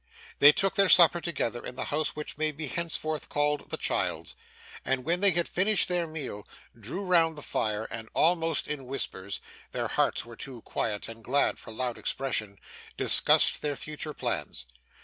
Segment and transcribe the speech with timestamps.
[0.39, 4.35] They took their supper together, in the house which may be henceforth called the child's;
[4.83, 9.41] and, when they had finished their meal, drew round the fire, and almost in whispers
[9.73, 12.57] their hearts were too quiet and glad for loud expression
[12.97, 14.65] discussed their future plans.